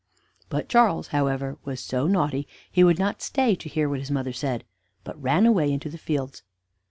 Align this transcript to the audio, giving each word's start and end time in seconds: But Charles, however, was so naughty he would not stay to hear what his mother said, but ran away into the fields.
But 0.49 0.67
Charles, 0.67 1.09
however, 1.09 1.59
was 1.63 1.79
so 1.79 2.07
naughty 2.07 2.47
he 2.71 2.83
would 2.83 2.97
not 2.97 3.21
stay 3.21 3.53
to 3.53 3.69
hear 3.69 3.87
what 3.87 3.99
his 3.99 4.09
mother 4.09 4.33
said, 4.33 4.63
but 5.03 5.21
ran 5.21 5.45
away 5.45 5.71
into 5.71 5.91
the 5.91 5.99
fields. 5.99 6.41